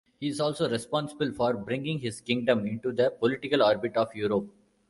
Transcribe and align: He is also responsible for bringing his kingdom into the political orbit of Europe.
He 0.19 0.29
is 0.29 0.39
also 0.39 0.67
responsible 0.67 1.31
for 1.31 1.53
bringing 1.53 1.99
his 1.99 2.21
kingdom 2.21 2.65
into 2.65 2.91
the 2.91 3.11
political 3.19 3.61
orbit 3.61 3.95
of 3.97 4.09
Europe. 4.15 4.47